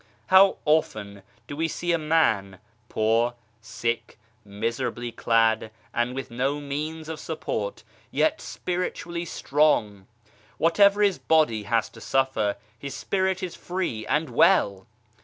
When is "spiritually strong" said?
8.41-10.07